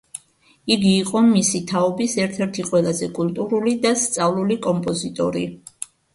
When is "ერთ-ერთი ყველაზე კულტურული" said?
2.23-3.75